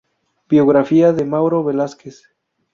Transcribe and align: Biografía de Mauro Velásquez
Biografía 0.49 1.13
de 1.13 1.25
Mauro 1.25 1.63
Velásquez 1.63 2.27